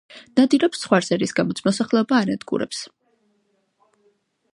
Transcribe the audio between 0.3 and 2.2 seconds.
ნადირობს ცხვარზე, რის გამოც მოსახლეობა